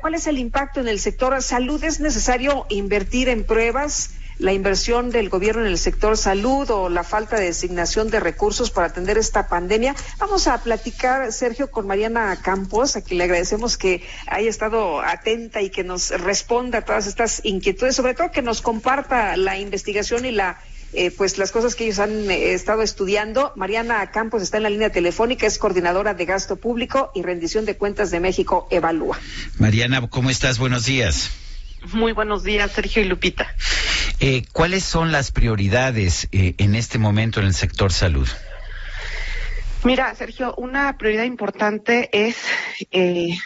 [0.00, 1.84] ¿Cuál es el impacto en el sector salud?
[1.84, 4.12] ¿Es necesario invertir en pruebas?
[4.38, 8.70] la inversión del gobierno en el sector salud o la falta de designación de recursos
[8.70, 9.96] para atender esta pandemia.
[10.18, 15.60] Vamos a platicar, Sergio, con Mariana Campos, a quien le agradecemos que haya estado atenta
[15.60, 20.24] y que nos responda a todas estas inquietudes, sobre todo que nos comparta la investigación
[20.24, 20.60] y la
[20.92, 23.52] eh, pues las cosas que ellos han eh, estado estudiando.
[23.56, 27.76] Mariana Campos está en la línea telefónica, es coordinadora de gasto público y rendición de
[27.76, 29.18] cuentas de México, Evalúa.
[29.58, 30.58] Mariana, ¿cómo estás?
[30.58, 31.30] Buenos días.
[31.92, 33.54] Muy buenos días, Sergio y Lupita.
[34.20, 38.28] Eh, ¿Cuáles son las prioridades eh, en este momento en el sector salud?
[39.84, 42.36] Mira, Sergio, una prioridad importante es,
[42.90, 43.38] eh,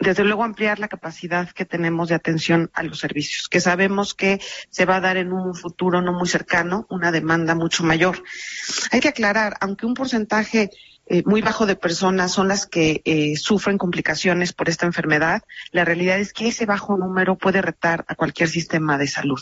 [0.00, 4.40] desde luego, ampliar la capacidad que tenemos de atención a los servicios, que sabemos que
[4.70, 8.22] se va a dar en un futuro no muy cercano una demanda mucho mayor.
[8.90, 10.70] Hay que aclarar, aunque un porcentaje
[11.12, 15.42] eh, muy bajo de personas son las que eh, sufren complicaciones por esta enfermedad,
[15.72, 19.40] la realidad es que ese bajo número puede retar a cualquier sistema de salud.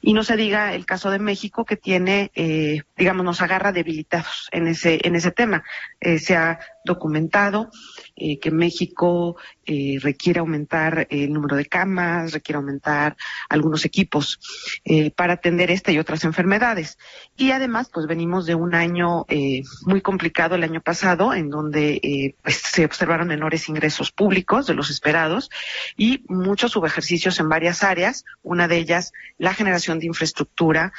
[0.00, 4.48] Y no se diga el caso de México que tiene, eh, digamos, nos agarra debilitados
[4.52, 5.62] en ese, en ese tema.
[6.00, 7.70] se ha documentado
[8.16, 13.16] eh, que México eh, requiere aumentar el número de camas, requiere aumentar
[13.48, 14.40] algunos equipos
[14.84, 16.98] eh, para atender esta y otras enfermedades.
[17.36, 22.00] Y además, pues venimos de un año eh, muy complicado el año pasado, en donde
[22.02, 25.50] eh, pues, se observaron menores ingresos públicos de los esperados
[25.96, 30.92] y muchos subejercicios en varias áreas, una de ellas la generación de infraestructura.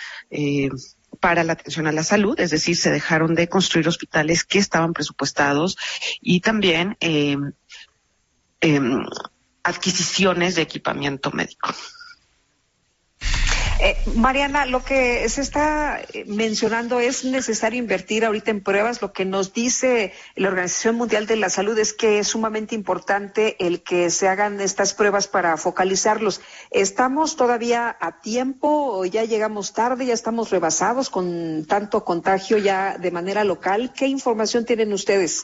[1.19, 4.94] Para la atención a la salud, es decir, se dejaron de construir hospitales que estaban
[4.94, 5.78] presupuestados
[6.22, 7.38] y también eh,
[8.61, 8.81] eh,
[9.64, 11.69] adquisiciones de equipamiento médico.
[13.85, 19.01] Eh, Mariana, lo que se está eh, mencionando es necesario invertir ahorita en pruebas.
[19.01, 23.57] Lo que nos dice la Organización Mundial de la Salud es que es sumamente importante
[23.59, 26.39] el que se hagan estas pruebas para focalizarlos.
[26.71, 32.97] ¿Estamos todavía a tiempo o ya llegamos tarde, ya estamos rebasados con tanto contagio ya
[32.97, 33.91] de manera local?
[33.93, 35.43] ¿Qué información tienen ustedes?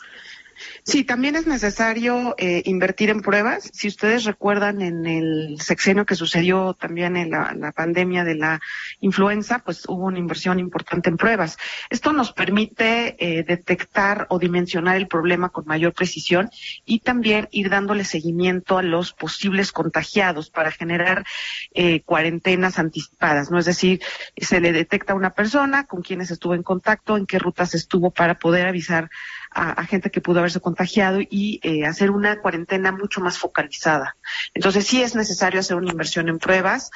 [0.83, 3.69] Sí, también es necesario eh, invertir en pruebas.
[3.73, 8.59] Si ustedes recuerdan en el sexenio que sucedió también en la, pandemia de la
[8.99, 11.57] influenza, pues hubo una inversión importante en pruebas.
[11.89, 16.49] Esto nos permite eh, detectar o dimensionar el problema con mayor precisión
[16.85, 21.25] y también ir dándole seguimiento a los posibles contagiados para generar
[21.73, 23.59] eh, cuarentenas anticipadas, ¿no?
[23.59, 24.01] Es decir,
[24.37, 28.11] se le detecta a una persona con quienes estuvo en contacto, en qué rutas estuvo
[28.11, 29.09] para poder avisar
[29.51, 34.17] a, gente que pudo haberse contagiado y eh, hacer una cuarentena mucho más focalizada.
[34.53, 36.91] Entonces sí es necesario hacer una inversión en pruebas.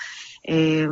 [0.46, 0.90] Eh,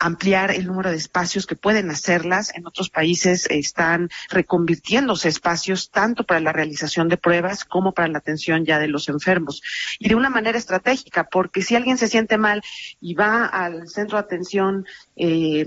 [0.00, 2.52] ampliar el número de espacios que pueden hacerlas.
[2.54, 8.18] En otros países están reconvirtiéndose espacios tanto para la realización de pruebas como para la
[8.18, 9.62] atención ya de los enfermos.
[10.00, 12.60] Y de una manera estratégica, porque si alguien se siente mal
[13.00, 15.64] y va al centro de atención eh,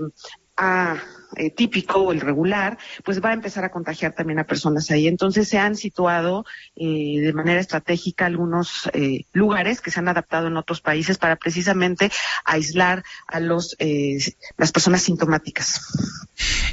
[0.56, 1.02] a
[1.36, 5.08] eh, típico o el regular, pues va a empezar a contagiar también a personas ahí.
[5.08, 6.44] Entonces se han situado
[6.76, 11.36] eh, de manera estratégica algunos eh, lugares que se han adaptado en otros países para
[11.36, 12.10] precisamente
[12.44, 14.18] aislar a los eh,
[14.56, 15.80] las personas sintomáticas.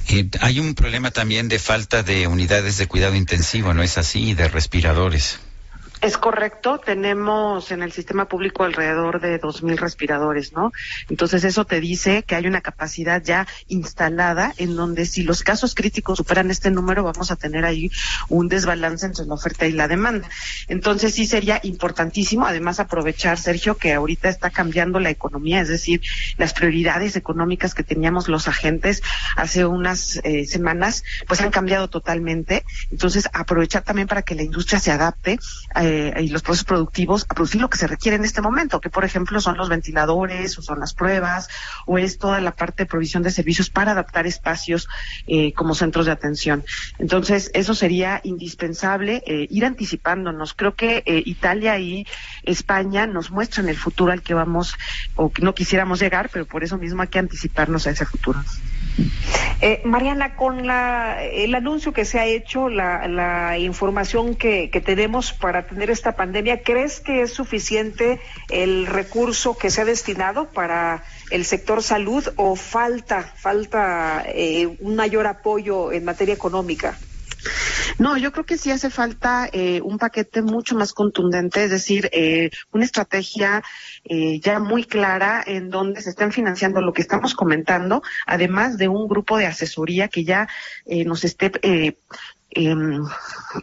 [0.10, 4.34] Eh, hay un problema también de falta de unidades de cuidado intensivo, ¿no es así?
[4.34, 5.40] De respiradores.
[6.02, 10.72] Es correcto, tenemos en el sistema público alrededor de 2.000 respiradores, ¿no?
[11.10, 15.76] Entonces eso te dice que hay una capacidad ya instalada en donde si los casos
[15.76, 17.92] críticos superan este número vamos a tener ahí
[18.30, 20.30] un desbalance entre la oferta y la demanda.
[20.70, 26.00] Entonces sí sería importantísimo, además aprovechar, Sergio, que ahorita está cambiando la economía, es decir,
[26.38, 29.02] las prioridades económicas que teníamos los agentes
[29.36, 32.64] hace unas eh, semanas, pues han cambiado totalmente.
[32.90, 35.40] Entonces aprovechar también para que la industria se adapte.
[35.76, 38.80] Eh, eh, y los procesos productivos a producir lo que se requiere en este momento,
[38.80, 41.48] que por ejemplo son los ventiladores o son las pruebas
[41.86, 44.88] o es toda la parte de provisión de servicios para adaptar espacios
[45.28, 46.64] eh, como centros de atención.
[47.00, 50.54] Entonces, eso sería indispensable eh, ir anticipándonos.
[50.54, 52.06] Creo que eh, Italia y
[52.44, 54.76] España nos muestran el futuro al que vamos
[55.16, 58.40] o que no quisiéramos llegar, pero por eso mismo hay que anticiparnos a ese futuro.
[59.62, 65.34] Eh, Mariana, con la, el anuncio que se ha hecho, la, la información que, tenemos
[65.34, 71.04] para atender esta pandemia, ¿crees que es suficiente el recurso que se ha destinado para
[71.30, 76.98] el sector salud o falta, falta eh, un mayor apoyo en materia económica?
[78.00, 82.10] No, yo creo que sí hace falta eh, un paquete mucho más contundente, es decir,
[82.14, 83.62] eh, una estrategia
[84.06, 88.88] eh, ya muy clara en donde se estén financiando lo que estamos comentando, además de
[88.88, 90.48] un grupo de asesoría que ya
[91.06, 91.52] nos esté
[92.52, 93.04] em,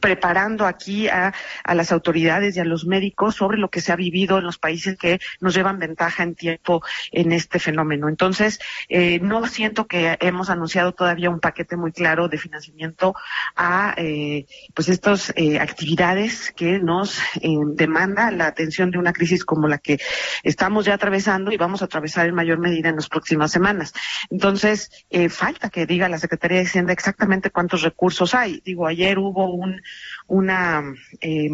[0.00, 1.34] preparando aquí a,
[1.64, 4.58] a, las autoridades y a los médicos sobre lo que se ha vivido en los
[4.58, 8.08] países que nos llevan ventaja en tiempo en este fenómeno.
[8.08, 13.14] Entonces, eh, no siento que hemos anunciado todavía un paquete muy claro de financiamiento
[13.56, 19.44] a eh, pues estas eh, actividades que nos eh, demanda la atención de una crisis
[19.44, 19.98] como la que
[20.42, 23.92] estamos ya atravesando y vamos a atravesar en mayor medida en las próximas semanas.
[24.30, 28.60] Entonces, eh, falta que diga la Secretaría de Hacienda exactamente cuántos recursos hay.
[28.84, 29.80] Ayer hubo un,
[30.26, 30.82] una
[31.20, 31.50] eh,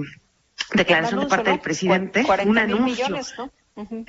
[0.72, 1.56] declaración anuncio, de parte ¿no?
[1.56, 3.04] del presidente, un 40 mil anuncio.
[3.06, 3.50] millones, ¿no?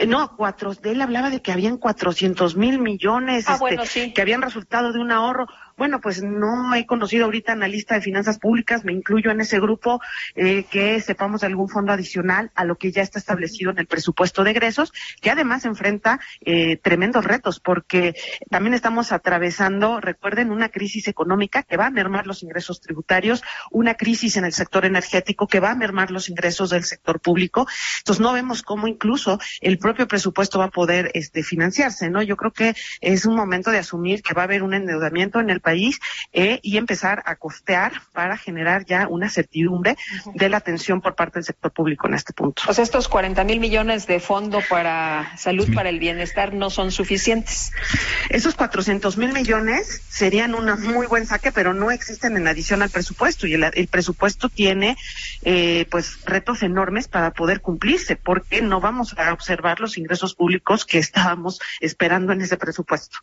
[0.08, 4.14] No, cuatro, él hablaba de que habían 400 mil millones Ah, este, bueno, sí.
[4.14, 5.48] que habían resultado de un ahorro.
[5.76, 10.02] Bueno, pues no he conocido ahorita analista de finanzas públicas, me incluyo en ese grupo,
[10.36, 13.88] eh, que sepamos de algún fondo adicional a lo que ya está establecido en el
[13.88, 18.14] presupuesto de egresos, que además enfrenta eh, tremendos retos, porque
[18.50, 23.96] también estamos atravesando, recuerden, una crisis económica que va a mermar los ingresos tributarios, una
[23.96, 27.68] crisis en el sector energético que va a mermar los ingresos del sector público.
[28.00, 32.22] Entonces no vemos cómo incluso el propio presupuesto va a poder este, financiarse, ¿no?
[32.22, 35.50] Yo creo que es un momento de asumir que va a haber un endeudamiento en
[35.50, 36.00] el país
[36.34, 39.98] eh, y empezar a costear para generar ya una certidumbre
[40.36, 42.62] de la atención por parte del sector público en este punto.
[42.68, 46.92] O sea, estos 40 mil millones de fondo para salud, para el bienestar, no son
[46.92, 47.72] suficientes.
[48.30, 52.90] Esos 400 mil millones serían un muy buen saque, pero no existen en adición al
[52.90, 54.98] presupuesto y el, el presupuesto tiene
[55.44, 60.86] eh, pues retos enormes para poder cumplirse, porque no vamos a observar los ingresos públicos
[60.86, 63.18] que estábamos esperando en ese presupuesto.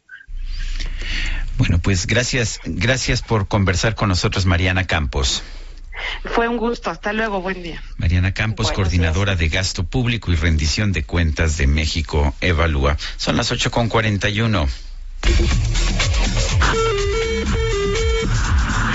[1.59, 5.43] Bueno, pues gracias, gracias por conversar con nosotros, Mariana Campos.
[6.25, 6.91] Fue un gusto.
[6.91, 7.41] Hasta luego.
[7.43, 7.83] Buen día.
[7.99, 12.97] Mariana Campos, coordinadora de gasto público y rendición de cuentas de México, Evalúa.
[13.17, 14.69] Son las 8.41.